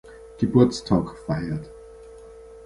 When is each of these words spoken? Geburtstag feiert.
Geburtstag 0.39 1.15
feiert. 1.27 1.69